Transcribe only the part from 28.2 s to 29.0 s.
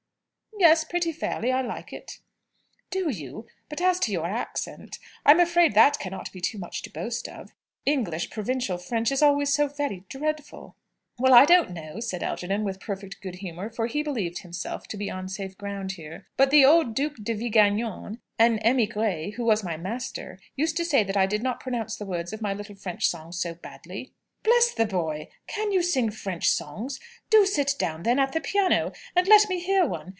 the piano,